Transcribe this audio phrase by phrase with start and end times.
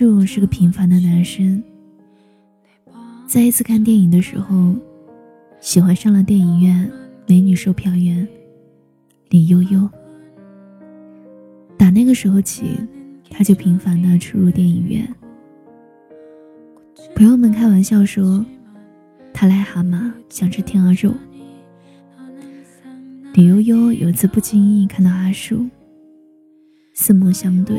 [0.00, 1.62] 阿树是个平凡的男生，
[3.28, 4.74] 在一次看电影的时候，
[5.60, 6.90] 喜欢上了电影院
[7.26, 8.26] 美女售票员
[9.28, 9.86] 李悠悠。
[11.76, 12.78] 打那个时候起，
[13.28, 15.06] 他就频繁的出入电影院。
[17.14, 18.42] 朋友们开玩笑说，
[19.34, 21.12] 他癞蛤蟆想吃天鹅肉。
[23.34, 25.66] 李悠悠有一次不经意看到阿树，
[26.94, 27.78] 四目相对。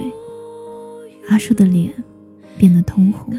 [1.30, 1.92] 阿树的脸
[2.62, 3.34] 变得通红，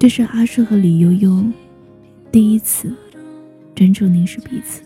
[0.00, 1.44] 这是阿树和李悠悠
[2.32, 2.92] 第一次
[3.72, 4.82] 专注凝视彼此。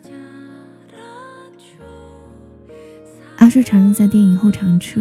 [3.36, 5.00] 阿树常常在电影后场处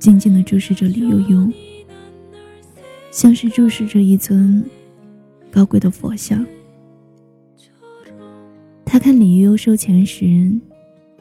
[0.00, 1.48] 静静地注视着李悠悠，
[3.12, 4.68] 像是注视着一尊
[5.52, 6.44] 高贵的佛像。
[8.84, 10.50] 他看李悠悠收钱时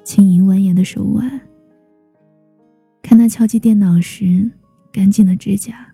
[0.04, 1.40] 轻盈蜿蜒的手腕。
[3.04, 4.50] 看他敲击电脑时
[4.98, 5.94] 干净的指甲，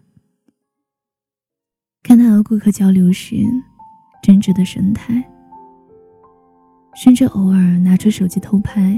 [2.01, 3.35] 看他和顾客交流时
[4.21, 5.21] 真挚的神态，
[6.95, 8.97] 甚至偶尔拿出手机偷拍。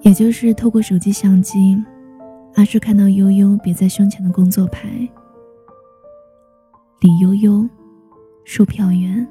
[0.00, 1.80] 也就是透过手机相机，
[2.56, 4.88] 阿叔看到悠悠别在胸前的工作牌：
[7.02, 7.64] 李悠悠，
[8.44, 9.24] 售票员，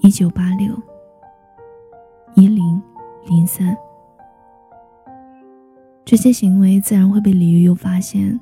[0.00, 0.74] 一九八六
[2.36, 2.82] 一零
[3.26, 3.76] 零三。
[6.10, 8.40] 这些行为自然会被李悠悠发现，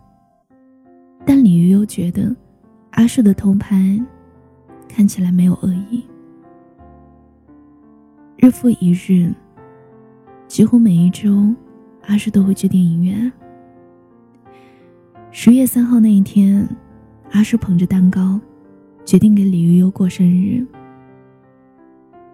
[1.25, 2.33] 但李悠悠觉得
[2.93, 4.01] 阿树的偷拍
[4.89, 6.05] 看起来没有恶意。
[8.37, 9.35] 日复一日，
[10.47, 11.53] 几乎每一周，
[12.03, 13.33] 阿树都会去电影院。
[15.33, 16.65] 十月三号那一天，
[17.33, 18.39] 阿树捧着蛋糕，
[19.05, 20.65] 决定给李悠悠过生日。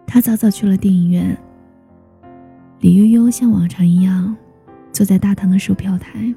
[0.07, 1.35] 他早早去了电影院，
[2.81, 4.37] 李悠悠像往常一样。
[4.93, 6.33] 坐在大堂的售票台，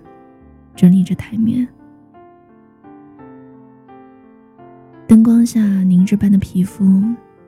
[0.76, 1.68] 整理着台面。
[5.08, 6.84] 灯光下凝脂般的皮肤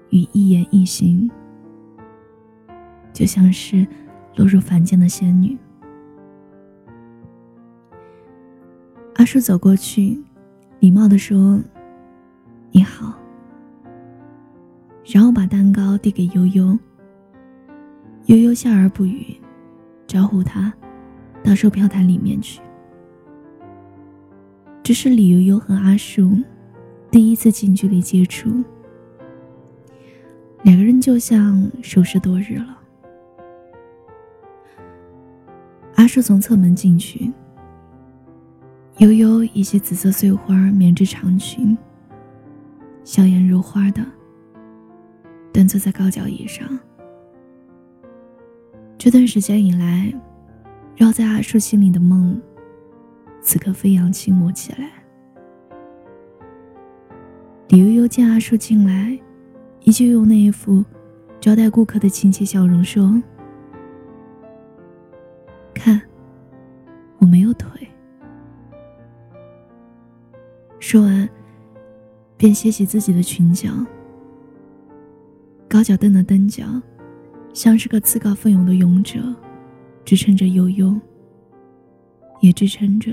[0.10, 1.30] 与一言一行，
[3.12, 3.88] 就像是
[4.36, 5.58] 落入凡间的仙女。
[9.16, 10.22] 阿叔走过去，
[10.80, 11.60] 礼貌地说
[12.72, 13.18] ：“你好。”
[15.04, 16.78] 然后把蛋糕递给悠悠。
[18.26, 19.36] 悠悠笑而不语，
[20.06, 20.72] 招呼他。
[21.48, 22.60] 到售票台里面去。
[24.84, 26.38] 这是李悠悠和阿树
[27.10, 28.50] 第一次近距离接触，
[30.64, 32.78] 两个人就像熟识多日了。
[35.96, 37.32] 阿树从侧门进去，
[38.98, 41.78] 悠悠一袭紫色碎花棉质长裙，
[43.06, 44.06] 笑颜如花的
[45.54, 46.68] 端坐在高脚椅上。
[48.98, 50.14] 这段时间以来。
[50.98, 52.42] 绕在阿树心里的梦，
[53.40, 54.90] 此刻飞扬轻舞起来。
[57.68, 59.16] 李悠悠见阿树进来，
[59.84, 60.84] 依旧用那一副
[61.40, 63.22] 招待顾客的亲切笑容说
[65.72, 66.02] ：“看，
[67.20, 67.88] 我没有腿。”
[70.82, 71.30] 说完，
[72.38, 73.70] 便掀起自己的裙角，
[75.70, 76.66] 高脚凳的蹬脚，
[77.54, 79.20] 像是个自告奋勇的勇者。
[80.08, 80.98] 支撑着悠悠，
[82.40, 83.12] 也支撑着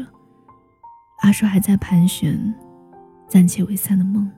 [1.23, 2.55] 阿树还在盘旋、
[3.27, 4.31] 暂且未散的梦。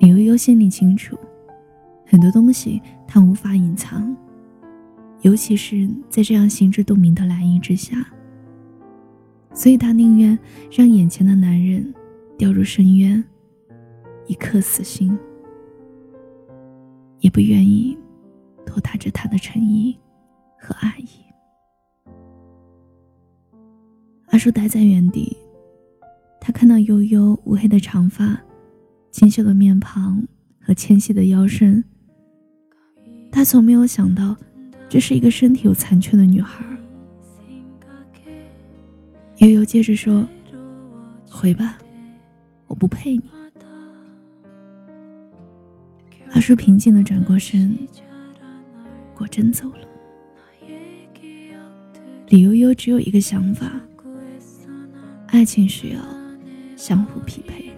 [0.00, 1.16] 李悠悠心里清楚，
[2.04, 4.12] 很多东西他无法隐藏，
[5.20, 8.04] 尤其是在这样心知肚明的来意之下，
[9.54, 10.36] 所以他宁愿
[10.68, 11.94] 让眼前的男人
[12.36, 13.22] 掉入深渊，
[14.26, 15.16] 一刻死心，
[17.20, 17.96] 也不愿意。
[18.72, 19.94] 拖沓着他的诚意
[20.58, 21.08] 和爱意，
[24.28, 25.36] 阿树呆在原地。
[26.40, 28.40] 他看到悠悠乌黑的长发、
[29.10, 30.26] 清秀的面庞
[30.58, 31.84] 和纤细的腰身。
[33.30, 34.34] 他从没有想到，
[34.88, 36.64] 这是一个身体有残缺的女孩。
[39.36, 40.26] 悠悠接着说
[41.28, 41.76] ：“回吧，
[42.68, 43.24] 我不配你。”
[46.32, 47.76] 阿树平静的转过身。
[49.22, 49.88] 我真走了。
[52.26, 53.70] 李悠悠只有一个想法：
[55.28, 56.00] 爱情需要
[56.76, 57.71] 相互匹配。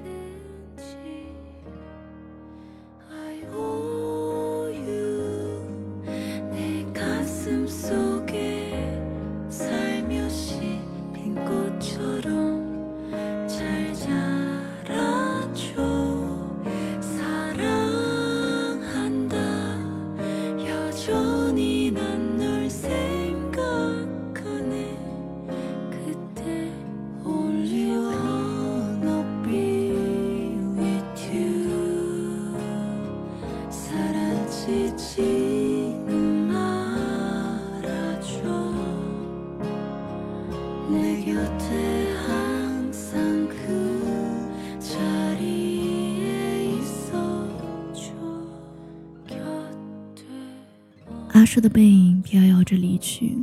[51.33, 53.37] 阿叔的背影飘摇着离去，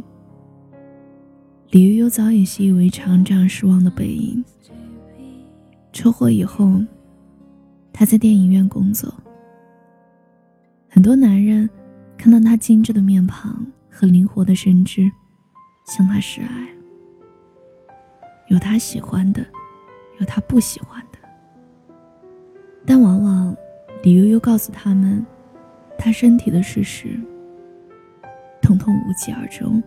[1.71, 4.43] 李玉幽早已习以为常这样失望的背影。
[5.91, 6.81] 车祸以后，
[7.91, 9.13] 他在电影院工作。
[10.93, 11.69] 很多男人
[12.17, 15.09] 看到她精致的面庞和灵活的身姿，
[15.85, 16.67] 向她示爱。
[18.47, 19.41] 有他喜欢的，
[20.19, 21.17] 有他不喜欢的，
[22.85, 23.55] 但往往
[24.03, 25.25] 李悠悠告诉他们，
[25.97, 27.17] 他身体的事实。
[28.61, 29.81] 统统无疾而终。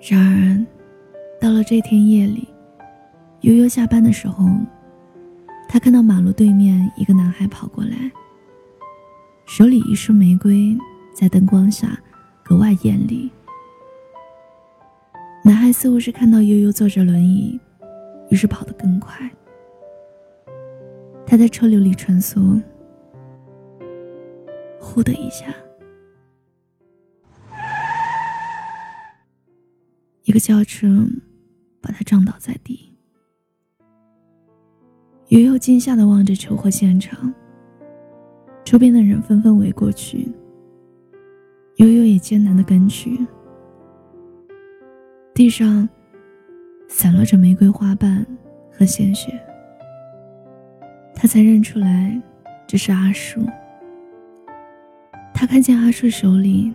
[0.00, 0.66] 然而，
[1.38, 2.48] 到了这天夜里，
[3.42, 4.48] 悠悠下班的时候，
[5.76, 8.10] 他看到马路对面一个男孩跑过来，
[9.44, 10.74] 手里一束玫瑰，
[11.12, 12.00] 在灯光下
[12.42, 13.30] 格外艳丽。
[15.44, 17.60] 男孩似乎是看到悠悠坐着轮椅，
[18.30, 19.30] 于是跑得更快。
[21.26, 22.58] 他在车流里穿梭，
[24.80, 25.54] 呼的一下。
[30.22, 31.06] 一个轿车
[31.82, 32.95] 把他撞倒在地，
[35.28, 37.32] 悠悠惊吓的望着车祸现场，
[38.64, 40.28] 周边的人纷纷围过去，
[41.76, 43.18] 悠悠也艰难的跟去。
[45.34, 45.88] 地上
[46.88, 48.26] 散落着玫瑰花瓣
[48.70, 49.32] 和鲜血，
[51.14, 52.20] 他才认出来
[52.66, 53.40] 这是阿树。
[55.34, 56.72] 他看见阿树手里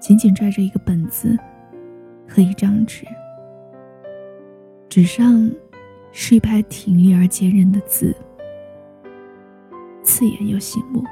[0.00, 1.36] 紧紧拽着一个本子。
[2.26, 3.04] 和一张纸，
[4.88, 5.48] 纸上
[6.16, 8.14] 是一排挺立而坚韧的字，
[10.04, 11.04] 刺眼又醒目。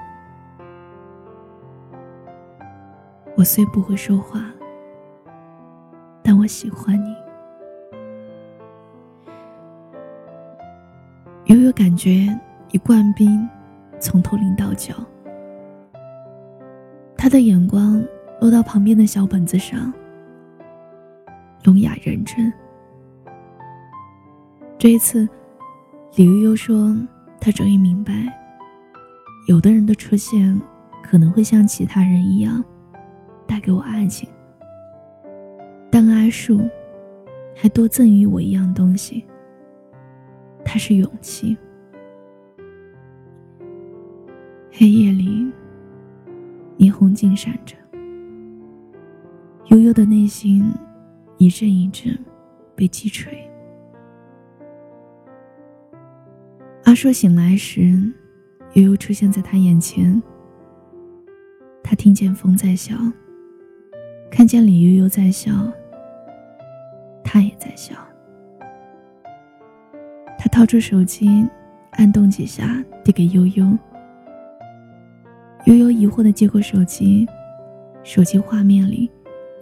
[3.36, 4.48] 我虽不会说话，
[6.22, 7.12] 但我喜欢你。
[11.46, 12.28] 悠悠感觉
[12.70, 13.48] 一罐冰
[13.98, 14.94] 从头淋到脚，
[17.16, 18.00] 他的眼光
[18.40, 19.92] 落到旁边的小本子上。
[21.64, 22.52] 聋哑认真。
[24.82, 25.28] 这一次，
[26.16, 26.92] 李悠悠说
[27.38, 28.12] ：“他终于明白，
[29.46, 30.60] 有的人的出现
[31.04, 32.64] 可能会像其他人一样，
[33.46, 34.28] 带给我爱情。
[35.88, 36.68] 但阿树
[37.54, 39.24] 还多赠予我一样东西，
[40.64, 41.56] 它是勇气。”
[44.72, 45.46] 黑夜里，
[46.76, 47.76] 霓虹尽闪着，
[49.66, 50.68] 悠悠的内心。
[51.38, 52.18] 一阵一阵
[52.74, 53.48] 被击锤。
[56.92, 57.80] 阿硕醒来时，
[58.74, 60.22] 悠悠出现在他眼前。
[61.82, 62.94] 他听见风在笑，
[64.30, 65.50] 看见李悠悠在笑，
[67.24, 67.94] 他也在笑。
[70.38, 71.48] 他掏出手机，
[71.92, 73.66] 按动几下，递给悠悠。
[75.64, 77.26] 悠悠疑惑的接过手机，
[78.02, 79.10] 手机画面里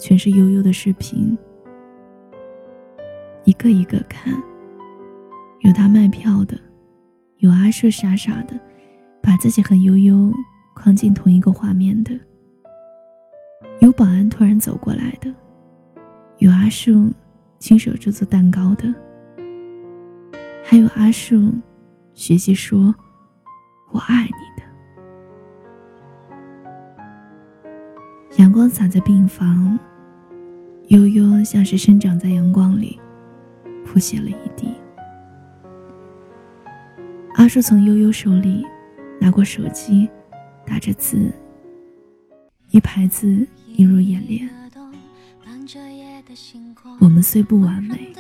[0.01, 1.39] 全是悠悠的视频。
[3.45, 4.35] 一个一个看，
[5.61, 6.59] 有他卖票的，
[7.41, 8.59] 有阿树傻傻的
[9.23, 10.31] 把自己和悠悠
[10.75, 12.13] 框进同一个画面的，
[13.81, 15.35] 有保安突然走过来的，
[16.37, 17.11] 有阿树
[17.59, 18.95] 亲手制作蛋糕的，
[20.63, 21.51] 还有阿树
[22.13, 22.95] 学习说
[23.91, 24.31] “我爱你”
[24.61, 24.63] 的。
[28.37, 29.79] 阳光洒在病房，
[30.89, 33.01] 悠悠像是生长在阳光里。
[33.83, 34.69] 谱写了一地。
[37.51, 38.65] 是从悠悠手里
[39.21, 40.09] 拿过手机，
[40.65, 41.33] 打着字，
[42.71, 44.49] 一排字映入眼帘。
[47.01, 48.13] 我们虽不完美，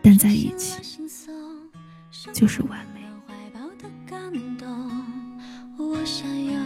[0.00, 1.02] 但在一起
[2.32, 3.00] 就是完美。
[5.76, 6.57] 我想要，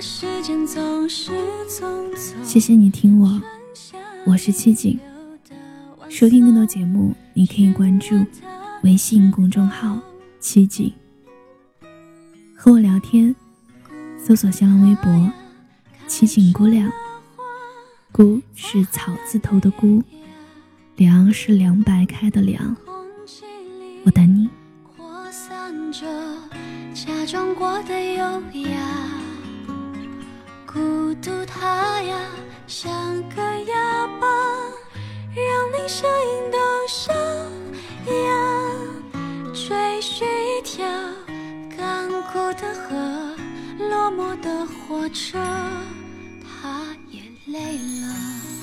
[0.00, 0.40] 谢
[2.60, 3.42] 谢你听我，
[4.24, 4.96] 我是七景。
[6.08, 8.24] 收听更多节目，你可以关注
[8.84, 9.98] 微信公众号
[10.38, 10.92] “七景”，
[12.54, 13.34] 和我聊天，
[14.24, 15.32] 搜索新浪微博
[16.06, 16.88] “七景姑娘”。
[18.12, 20.00] 姑是草字头的姑，
[20.94, 22.76] 凉是凉白开的凉。
[24.04, 24.48] 我等你。
[26.94, 28.22] 假装过的优
[28.70, 29.07] 雅，
[31.20, 32.16] 读他呀
[32.66, 32.90] 像
[33.30, 34.26] 个哑巴，
[35.34, 37.12] 让你声音都沙
[38.06, 38.12] 哑。
[39.52, 40.86] 追寻一条
[41.76, 42.96] 干枯的河，
[43.78, 45.38] 落寞的火车，
[46.42, 48.57] 他也累了。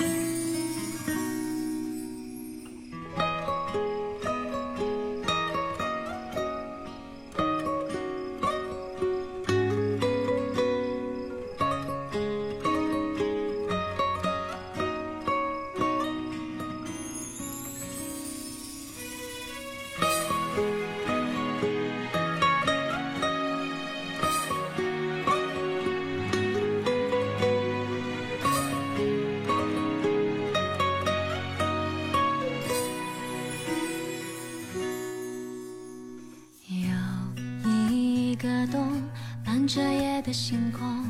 [39.44, 41.06] 伴着夜的星空，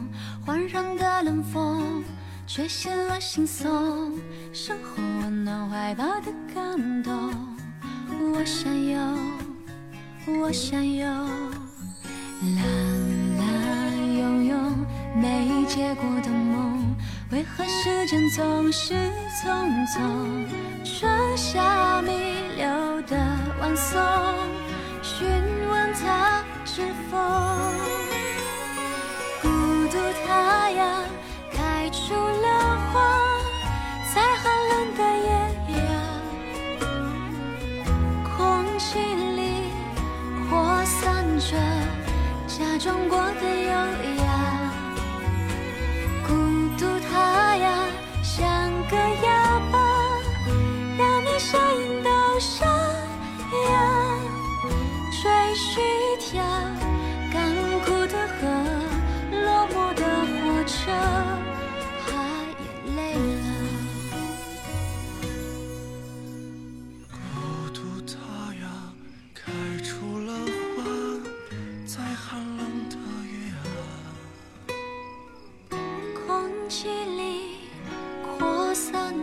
[0.46, 2.04] 环绕的冷风，
[2.48, 4.14] 吹醒了心松，
[4.54, 7.34] 身后温暖怀抱的感动。
[8.34, 9.00] 我想有，
[10.42, 11.06] 我想有，
[12.56, 12.64] 蓝
[13.38, 16.96] 蓝涌涌没结果的梦，
[17.32, 18.94] 为何时间总是
[19.42, 20.02] 匆匆？
[20.84, 22.12] 春夏弥
[22.58, 23.18] 留的
[23.60, 24.00] 晚松，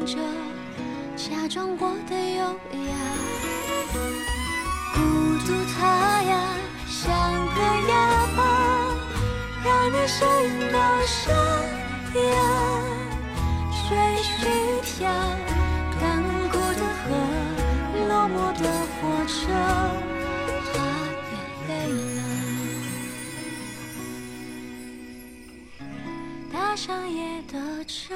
[0.05, 0.17] 着
[1.17, 2.93] 假装过的优雅。
[4.95, 5.01] 孤
[5.47, 6.33] 独它呀，
[6.89, 7.11] 像
[7.55, 7.93] 个哑
[8.37, 8.41] 巴。
[9.65, 11.33] 让你声音都沙
[12.19, 12.21] 哑，
[13.89, 13.91] 追
[14.23, 14.99] 寻一条
[16.01, 16.01] 干
[16.51, 17.07] 枯的河，
[18.09, 18.63] 落寞的
[18.99, 19.41] 火车，
[20.73, 20.75] 他
[21.31, 21.33] 也
[21.69, 21.71] 累
[22.17, 22.19] 了。
[26.53, 28.15] 搭上夜的车，